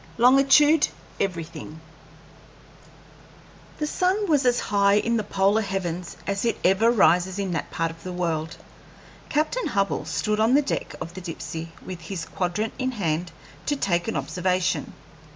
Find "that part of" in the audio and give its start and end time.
7.51-8.01